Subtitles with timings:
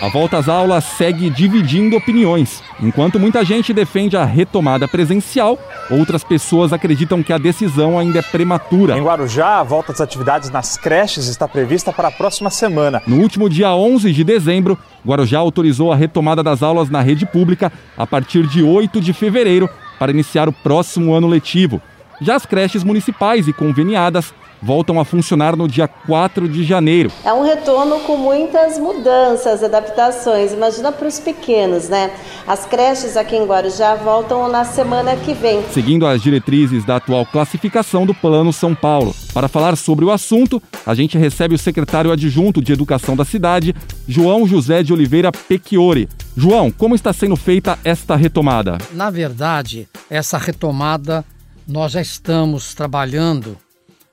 [0.00, 2.62] A volta às aulas segue dividindo opiniões.
[2.80, 5.58] Enquanto muita gente defende a retomada presencial,
[5.90, 8.96] outras pessoas acreditam que a decisão ainda é prematura.
[8.96, 13.02] Em Guarujá, a volta das atividades nas creches está prevista para a próxima semana.
[13.08, 17.72] No último dia 11 de dezembro, Guarujá autorizou a retomada das aulas na rede pública
[17.96, 19.68] a partir de 8 de fevereiro
[19.98, 21.82] para iniciar o próximo ano letivo.
[22.20, 27.10] Já as creches municipais e conveniadas voltam a funcionar no dia 4 de janeiro.
[27.24, 30.52] É um retorno com muitas mudanças, adaptações.
[30.52, 32.10] Imagina para os pequenos, né?
[32.46, 35.62] As creches aqui em Guarujá voltam na semana que vem.
[35.72, 39.14] Seguindo as diretrizes da atual classificação do Plano São Paulo.
[39.32, 43.74] Para falar sobre o assunto, a gente recebe o secretário adjunto de Educação da cidade,
[44.06, 46.08] João José de Oliveira Pecchiori.
[46.36, 48.78] João, como está sendo feita esta retomada?
[48.92, 51.24] Na verdade, essa retomada
[51.66, 53.56] nós já estamos trabalhando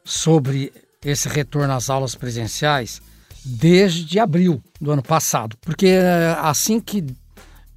[0.05, 0.71] sobre
[1.03, 3.01] esse retorno às aulas presenciais
[3.43, 7.05] desde abril do ano passado, porque eh, assim que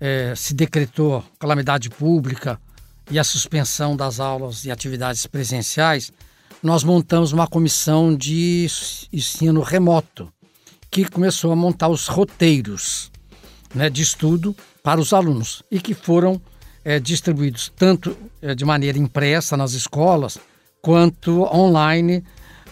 [0.00, 2.58] é, se decretou calamidade pública
[3.10, 6.12] e a suspensão das aulas e atividades presenciais,
[6.62, 8.66] nós montamos uma comissão de
[9.12, 10.32] ensino remoto
[10.90, 13.10] que começou a montar os roteiros
[13.74, 16.40] né, de estudo para os alunos e que foram
[16.84, 20.38] é, distribuídos tanto é, de maneira impressa nas escolas
[20.82, 22.22] quanto online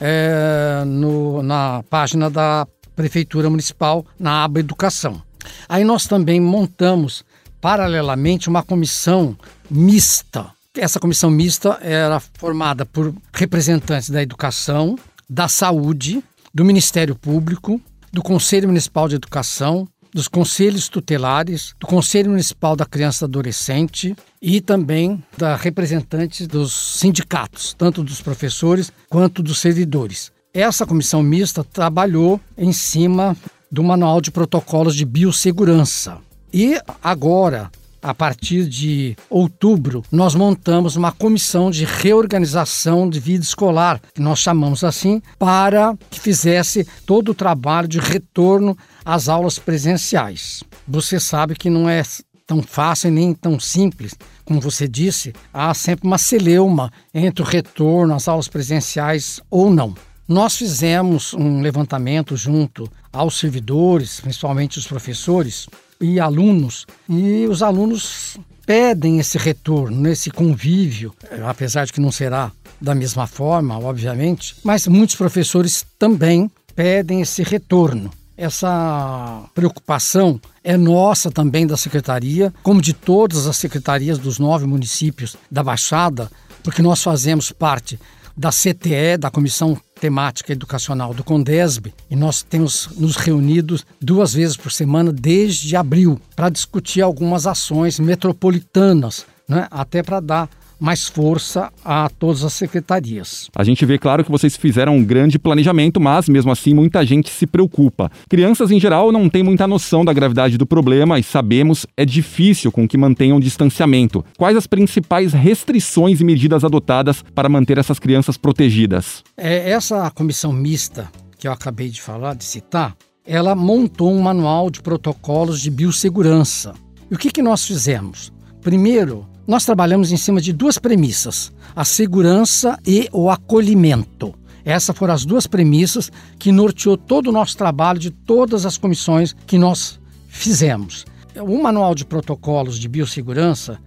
[0.01, 5.23] é, no, na página da Prefeitura Municipal, na aba Educação.
[5.69, 7.25] Aí nós também montamos,
[7.61, 9.37] paralelamente, uma comissão
[9.71, 10.47] mista.
[10.77, 14.97] Essa comissão mista era formada por representantes da educação,
[15.29, 17.81] da saúde, do Ministério Público,
[18.13, 24.17] do Conselho Municipal de Educação, dos conselhos tutelares, do Conselho Municipal da Criança e Adolescente
[24.41, 30.33] e também da representantes dos sindicatos, tanto dos professores quanto dos servidores.
[30.53, 33.36] Essa comissão mista trabalhou em cima
[33.70, 36.19] do manual de protocolos de biossegurança.
[36.53, 37.70] E agora,
[38.03, 44.39] a partir de outubro, nós montamos uma comissão de reorganização de vida escolar, que nós
[44.39, 50.64] chamamos assim, para que fizesse todo o trabalho de retorno às aulas presenciais.
[50.86, 52.02] Você sabe que não é
[52.44, 54.14] tão fácil nem tão simples.
[54.44, 59.94] Como você disse, há sempre uma celeuma entre o retorno às aulas presenciais ou não.
[60.27, 65.68] Nós fizemos um levantamento junto aos servidores, principalmente os professores
[66.00, 68.36] e alunos, e os alunos
[68.67, 71.14] pedem esse retorno, esse convívio,
[71.46, 72.50] apesar de que não será
[72.80, 78.11] da mesma forma, obviamente, mas muitos professores também pedem esse retorno.
[78.36, 85.36] Essa preocupação é nossa também da secretaria, como de todas as secretarias dos nove municípios
[85.51, 86.30] da Baixada,
[86.63, 87.98] porque nós fazemos parte
[88.36, 94.57] da CTE, da Comissão Temática Educacional do Condesb, e nós temos nos reunido duas vezes
[94.57, 101.70] por semana desde abril para discutir algumas ações metropolitanas, né, até para dar mais força
[101.85, 103.48] a todas as secretarias.
[103.57, 107.31] A gente vê, claro, que vocês fizeram um grande planejamento, mas mesmo assim muita gente
[107.31, 108.11] se preocupa.
[108.29, 112.70] Crianças, em geral, não têm muita noção da gravidade do problema e sabemos é difícil
[112.70, 114.25] com que mantenham distanciamento.
[114.36, 119.23] Quais as principais restrições e medidas adotadas para manter essas crianças protegidas?
[119.36, 124.70] É, essa comissão mista que eu acabei de falar, de citar, ela montou um manual
[124.70, 126.75] de protocolos de biossegurança.
[127.11, 128.32] E o que, que nós fizemos?
[128.61, 134.34] Primeiro, nós trabalhamos em cima de duas premissas: a segurança e o acolhimento.
[134.64, 139.35] Essas foram as duas premissas que norteou todo o nosso trabalho de todas as comissões
[139.46, 141.06] que nós fizemos.
[141.37, 143.79] O manual de protocolos de biossegurança,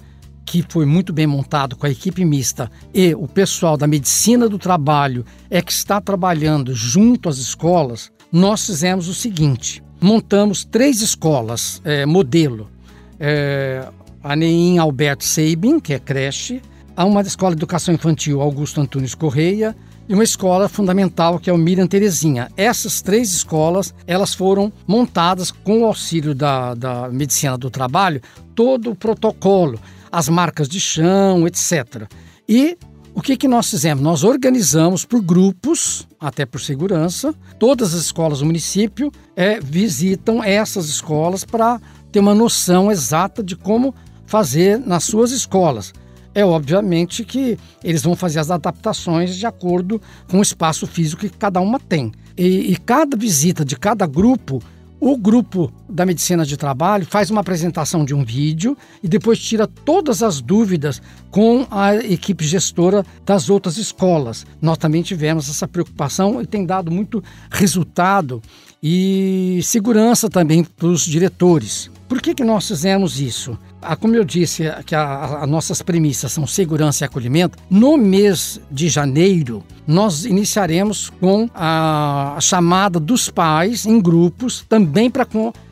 [0.46, 4.58] que foi muito bem montado com a equipe mista e o pessoal da medicina do
[4.58, 11.82] trabalho é que está trabalhando junto às escolas, nós fizemos o seguinte: montamos três escolas
[11.84, 12.70] é, modelo.
[13.20, 13.86] É,
[14.24, 16.62] a NEIM Alberto Seibin, que é creche,
[16.96, 19.76] há uma escola de educação infantil Augusto Antunes Correia
[20.08, 22.50] e uma escola fundamental que é o Miriam Terezinha.
[22.58, 28.22] Essas três escolas, elas foram montadas com o auxílio da, da medicina do trabalho,
[28.54, 29.80] todo o protocolo,
[30.12, 32.10] as marcas de chão, etc.
[32.48, 32.78] E
[33.14, 34.04] o que, que nós fizemos?
[34.04, 40.90] Nós organizamos por grupos, até por segurança, todas as escolas do município é, visitam essas
[40.90, 41.80] escolas para
[42.12, 43.94] ter uma noção exata de como
[44.30, 45.92] fazer nas suas escolas.
[46.36, 50.00] É obviamente que eles vão fazer as adaptações de acordo
[50.30, 52.12] com o espaço físico que cada uma tem.
[52.38, 54.62] E, e cada visita de cada grupo,
[55.00, 59.66] o grupo da medicina de trabalho faz uma apresentação de um vídeo e depois tira
[59.66, 61.02] todas as dúvidas
[61.32, 64.46] com a equipe gestora das outras escolas.
[64.62, 68.44] Nós também tivemos essa preocupação e tem dado muito resultado
[68.82, 71.90] e segurança também para os diretores.
[72.10, 73.56] Por que, que nós fizemos isso?
[73.80, 78.90] Ah, como eu disse, que as nossas premissas são segurança e acolhimento, no mês de
[78.90, 85.24] janeiro nós iniciaremos com a chamada dos pais em grupos, também para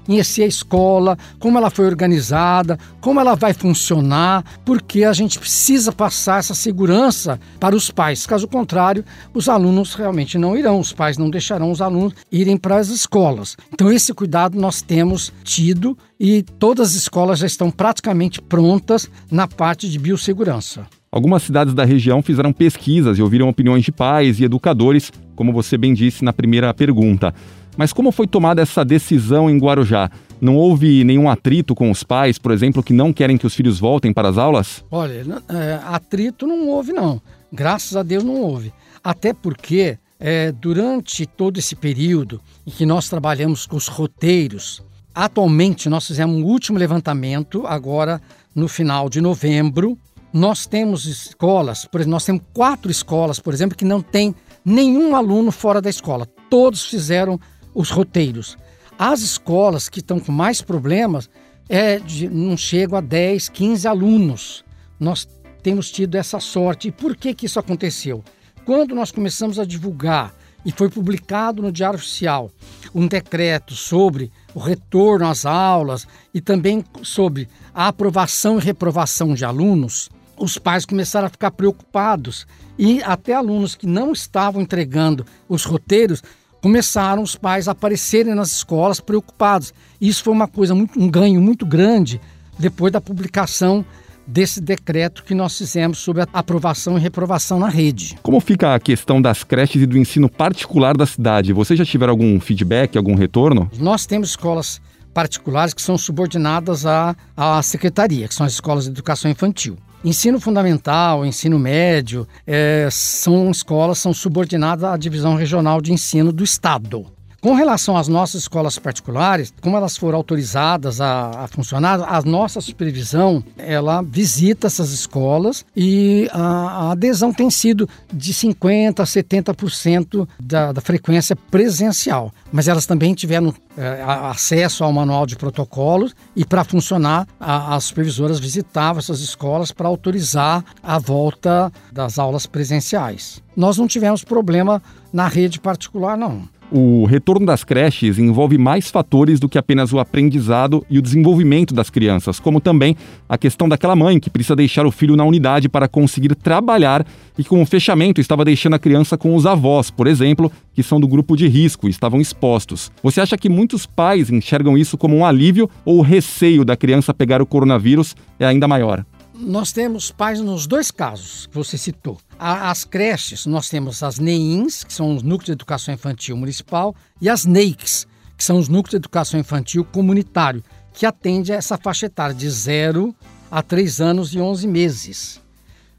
[0.07, 5.91] conhecer a escola, como ela foi organizada, como ela vai funcionar, porque a gente precisa
[5.91, 8.25] passar essa segurança para os pais.
[8.25, 12.77] Caso contrário, os alunos realmente não irão, os pais não deixarão os alunos irem para
[12.77, 13.57] as escolas.
[13.73, 19.47] Então, esse cuidado nós temos tido e todas as escolas já estão praticamente prontas na
[19.47, 20.87] parte de biossegurança.
[21.11, 25.77] Algumas cidades da região fizeram pesquisas e ouviram opiniões de pais e educadores, como você
[25.77, 27.33] bem disse na primeira pergunta.
[27.77, 30.09] Mas como foi tomada essa decisão em Guarujá?
[30.41, 33.79] Não houve nenhum atrito com os pais, por exemplo, que não querem que os filhos
[33.79, 34.83] voltem para as aulas?
[34.89, 37.21] Olha, é, atrito não houve, não.
[37.51, 38.73] Graças a Deus não houve.
[39.03, 44.83] Até porque, é, durante todo esse período em que nós trabalhamos com os roteiros,
[45.13, 48.21] atualmente nós fizemos um último levantamento, agora
[48.55, 49.97] no final de novembro.
[50.33, 55.15] Nós temos escolas, por exemplo, nós temos quatro escolas, por exemplo, que não tem nenhum
[55.15, 56.27] aluno fora da escola.
[56.49, 57.39] Todos fizeram
[57.73, 58.57] os roteiros.
[58.97, 61.29] As escolas que estão com mais problemas
[61.69, 64.65] é de, não chegam a 10, 15 alunos.
[64.99, 65.27] Nós
[65.61, 66.87] temos tido essa sorte.
[66.87, 68.23] E por que, que isso aconteceu?
[68.65, 70.33] Quando nós começamos a divulgar
[70.65, 72.51] e foi publicado no Diário Oficial
[72.93, 79.45] um decreto sobre o retorno às aulas e também sobre a aprovação e reprovação de
[79.45, 82.45] alunos, os pais começaram a ficar preocupados
[82.77, 86.21] e até alunos que não estavam entregando os roteiros
[86.61, 89.73] começaram os pais a aparecerem nas escolas preocupados.
[89.99, 92.19] Isso foi uma coisa muito, um ganho muito grande
[92.57, 93.85] depois da publicação
[94.27, 98.17] desse decreto que nós fizemos sobre a aprovação e reprovação na rede.
[98.21, 101.53] Como fica a questão das creches e do ensino particular da cidade?
[101.53, 103.71] Vocês já tiveram algum feedback, algum retorno?
[103.79, 104.81] Nós temos escolas
[105.13, 109.77] particulares que são subordinadas à, à secretaria, que são as escolas de educação infantil.
[110.03, 116.43] Ensino fundamental, ensino médio, é, são escolas são subordinadas à divisão regional de ensino do
[116.43, 117.16] estado.
[117.39, 122.59] Com relação às nossas escolas particulares, como elas foram autorizadas a, a funcionar, a nossa
[122.59, 130.27] supervisão ela visita essas escolas e a, a adesão tem sido de 50% a 70%
[130.39, 132.33] da, da frequência presencial.
[132.51, 137.83] Mas elas também tiveram é, acesso ao manual de protocolos e para funcionar, a, as
[137.85, 143.43] supervisoras visitavam essas escolas para autorizar a volta das aulas presenciais.
[143.55, 144.81] Nós não tivemos problema
[145.13, 146.47] na rede particular, não.
[146.69, 151.73] O retorno das creches envolve mais fatores do que apenas o aprendizado e o desenvolvimento
[151.73, 152.93] das crianças, como também
[153.29, 157.43] a questão daquela mãe que precisa deixar o filho na unidade para conseguir trabalhar e
[157.43, 161.07] com o fechamento estava deixando a criança com os avós, por exemplo, que são do
[161.07, 162.91] grupo de risco e estavam expostos.
[163.01, 167.13] Você acha que muitos pais enxergam isso como um alívio ou o receio da criança
[167.13, 169.05] pegar o coronavírus é ainda maior?
[169.39, 172.17] Nós temos pais nos dois casos que você citou.
[172.39, 177.29] As creches, nós temos as NEINs, que são os Núcleos de Educação Infantil Municipal, e
[177.29, 182.07] as NEICs, que são os Núcleos de Educação Infantil Comunitário, que atende a essa faixa
[182.07, 183.15] etária de 0
[183.51, 185.37] a 3 anos e 11 meses.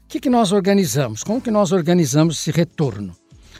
[0.03, 1.23] O que, que nós organizamos?
[1.23, 3.15] Como que nós organizamos esse retorno?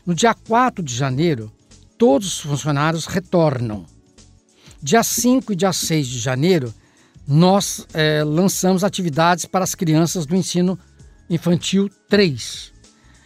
[0.05, 1.50] No dia 4 de janeiro,
[1.98, 3.86] todos os funcionários retornam.
[4.83, 6.74] Dia 5 e dia 6 de janeiro,
[7.29, 10.79] nós é, lançamos atividades para as crianças do ensino
[11.29, 12.74] infantil 3,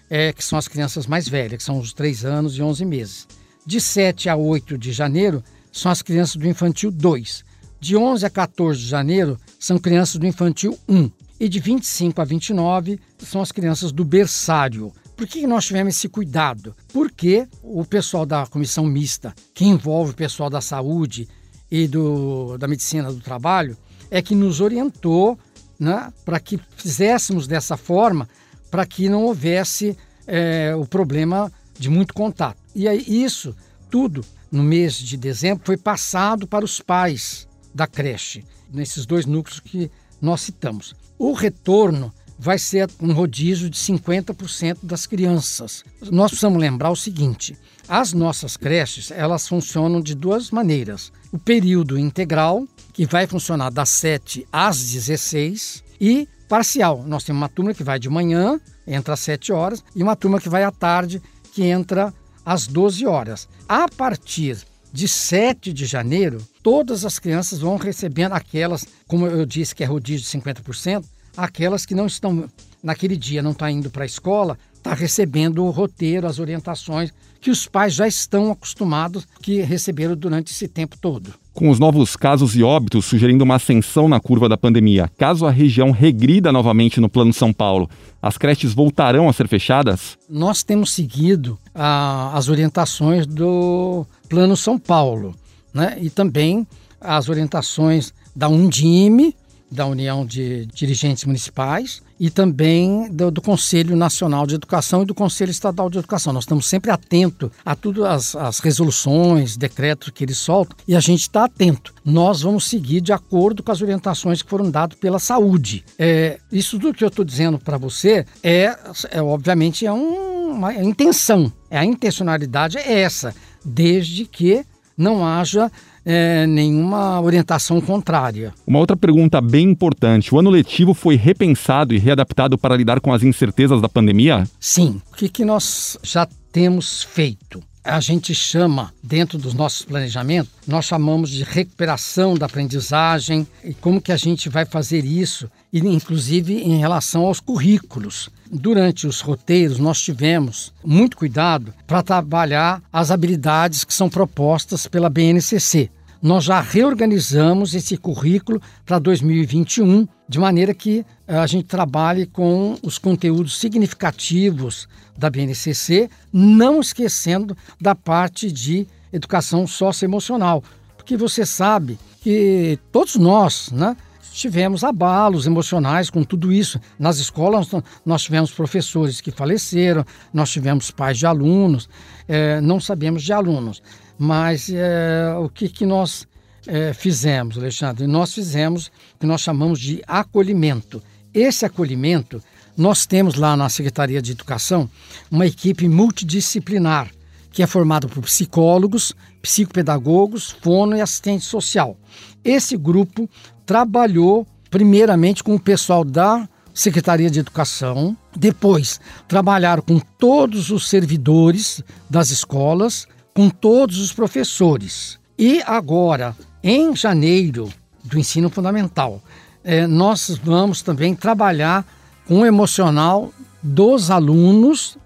[0.09, 3.27] é, que são as crianças mais velhas, que são os 3 anos e 11 meses.
[3.65, 5.41] De 7 a 8 de janeiro
[5.71, 7.45] são as crianças do infantil 2.
[7.79, 11.09] De 11 a 14 de janeiro são crianças do infantil 1.
[11.39, 14.91] E de 25 a 29 são as crianças do berçário.
[15.15, 16.75] Por que nós tivemos esse cuidado?
[16.91, 21.27] Porque o pessoal da comissão mista, que envolve o pessoal da saúde
[21.71, 23.77] e do, da medicina do trabalho,
[24.13, 25.39] é que nos orientou
[25.79, 28.29] né, para que fizéssemos dessa forma,
[28.69, 32.59] para que não houvesse é, o problema de muito contato.
[32.75, 33.55] E aí, isso
[33.89, 39.59] tudo, no mês de dezembro, foi passado para os pais da creche, nesses dois núcleos
[39.59, 39.89] que
[40.21, 40.95] nós citamos.
[41.17, 45.83] O retorno vai ser um rodízio de 50% das crianças.
[46.11, 51.11] Nós precisamos lembrar o seguinte: as nossas creches elas funcionam de duas maneiras.
[51.31, 57.01] O período integral, que vai funcionar das 7 às 16, e parcial.
[57.07, 60.39] Nós temos uma turma que vai de manhã, entra às 7 horas, e uma turma
[60.39, 61.21] que vai à tarde,
[61.53, 62.13] que entra
[62.45, 63.47] às 12 horas.
[63.69, 64.57] A partir
[64.91, 69.87] de 7 de janeiro, todas as crianças vão recebendo aquelas, como eu disse que é
[69.87, 71.05] rodízio de 50%,
[71.37, 72.49] aquelas que não estão
[72.83, 77.51] naquele dia, não está indo para a escola, está recebendo o roteiro, as orientações que
[77.51, 81.33] os pais já estão acostumados que receberam durante esse tempo todo.
[81.51, 85.51] Com os novos casos e óbitos sugerindo uma ascensão na curva da pandemia, caso a
[85.51, 87.89] região regrida novamente no Plano São Paulo,
[88.21, 90.17] as creches voltarão a ser fechadas?
[90.29, 95.35] Nós temos seguido ah, as orientações do Plano São Paulo
[95.73, 95.97] né?
[95.99, 96.65] e também
[96.99, 99.35] as orientações da Undime,
[99.71, 105.15] da União de Dirigentes Municipais e também do, do, Conselho Nacional de Educação e do
[105.15, 106.31] Conselho Estadual de Educação.
[106.31, 110.99] Nós estamos sempre atentos a todas as, as resoluções, decretos que eles soltam e a
[110.99, 111.93] gente está atento.
[112.05, 115.83] Nós vamos seguir de acordo com as orientações que foram dadas pela saúde.
[115.97, 118.77] É, isso tudo que eu estou dizendo para você é,
[119.09, 121.51] é, obviamente, é um, uma intenção.
[121.69, 123.33] É a intencionalidade é essa,
[123.65, 124.63] desde que
[124.95, 125.71] não haja
[126.05, 128.53] é, nenhuma orientação contrária.
[128.65, 133.13] Uma outra pergunta bem importante: o ano letivo foi repensado e readaptado para lidar com
[133.13, 134.43] as incertezas da pandemia?
[134.59, 135.01] Sim.
[135.11, 137.61] O que, que nós já temos feito?
[137.83, 144.01] A gente chama, dentro dos nossos planejamentos, nós chamamos de recuperação da aprendizagem e como
[144.01, 148.29] que a gente vai fazer isso, inclusive em relação aos currículos.
[148.49, 155.09] Durante os roteiros, nós tivemos muito cuidado para trabalhar as habilidades que são propostas pela
[155.09, 155.89] BNCC
[156.23, 162.75] nós já reorganizamos esse currículo para 2021, de maneira que eh, a gente trabalhe com
[162.81, 170.63] os conteúdos significativos da BNCC, não esquecendo da parte de educação socioemocional,
[170.97, 173.95] porque você sabe que todos nós, né,
[174.31, 176.81] tivemos abalos emocionais com tudo isso.
[176.97, 177.69] Nas escolas,
[178.03, 181.87] nós tivemos professores que faleceram, nós tivemos pais de alunos,
[182.27, 183.83] é, não sabemos de alunos.
[184.17, 186.27] Mas é, o que, que nós
[186.67, 188.07] é, fizemos, Alexandre?
[188.07, 191.01] Nós fizemos o que nós chamamos de acolhimento.
[191.33, 192.41] Esse acolhimento,
[192.77, 194.89] nós temos lá na Secretaria de Educação
[195.29, 197.09] uma equipe multidisciplinar,
[197.51, 201.97] que é formada por psicólogos, psicopedagogos, fono e assistente social.
[202.43, 203.29] Esse grupo
[203.65, 211.83] trabalhou primeiramente com o pessoal da Secretaria de Educação, depois trabalharam com todos os servidores
[212.09, 215.19] das escolas, com todos os professores.
[215.37, 217.69] E agora, em janeiro
[218.03, 219.21] do ensino fundamental,
[219.63, 221.85] é, nós vamos também trabalhar
[222.25, 224.97] com o emocional dos alunos,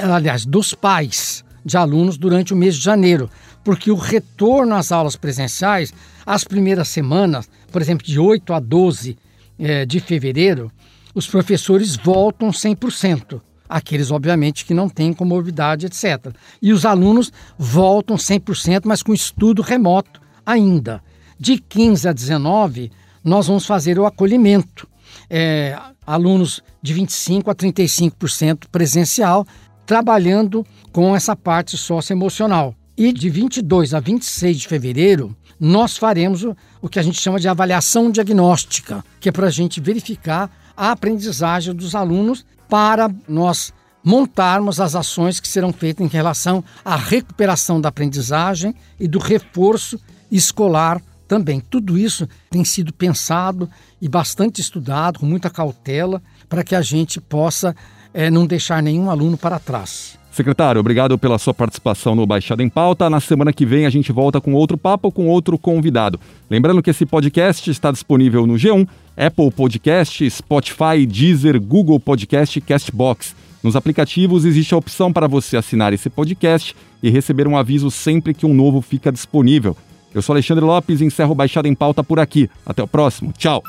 [0.00, 3.30] aliás, dos pais de alunos durante o mês de janeiro,
[3.64, 5.92] porque o retorno às aulas presenciais,
[6.24, 9.18] as primeiras semanas, por exemplo, de 8 a 12
[9.58, 10.70] é, de fevereiro,
[11.14, 16.32] os professores voltam 100% aqueles, obviamente, que não têm comorbidade, etc.
[16.62, 21.02] E os alunos voltam 100%, mas com estudo remoto ainda.
[21.38, 22.90] De 15 a 19,
[23.22, 24.88] nós vamos fazer o acolhimento.
[25.28, 25.76] É,
[26.06, 29.44] alunos de 25% a 35% presencial,
[29.84, 32.74] trabalhando com essa parte socioemocional.
[32.96, 37.40] E de 22 a 26 de fevereiro, nós faremos o, o que a gente chama
[37.40, 43.72] de avaliação diagnóstica, que é para a gente verificar a aprendizagem dos alunos para nós
[44.04, 49.98] montarmos as ações que serão feitas em relação à recuperação da aprendizagem e do reforço
[50.30, 51.60] escolar também.
[51.60, 53.68] Tudo isso tem sido pensado
[54.00, 57.74] e bastante estudado, com muita cautela, para que a gente possa
[58.14, 60.18] é, não deixar nenhum aluno para trás.
[60.36, 63.08] Secretário, obrigado pela sua participação no Baixada em Pauta.
[63.08, 66.20] Na semana que vem a gente volta com outro papo com outro convidado.
[66.50, 72.60] Lembrando que esse podcast está disponível no G1, Apple Podcast, Spotify, Deezer, Google Podcast e
[72.60, 73.34] Castbox.
[73.62, 78.34] Nos aplicativos existe a opção para você assinar esse podcast e receber um aviso sempre
[78.34, 79.74] que um novo fica disponível.
[80.16, 82.50] Eu sou Alexandre Lopes e encerro o Baixada em Pauta por aqui.
[82.64, 83.34] Até o próximo.
[83.36, 83.62] Tchau.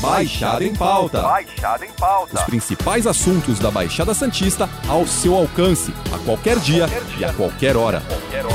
[0.00, 1.20] Baixada em Pauta.
[1.20, 2.36] Baixada em Pauta.
[2.36, 7.18] Os principais assuntos da Baixada Santista ao seu alcance, a qualquer dia, qualquer dia.
[7.18, 8.00] e a qualquer hora.
[8.00, 8.46] Qualquer